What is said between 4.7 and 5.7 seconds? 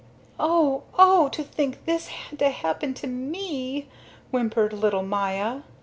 little Maya.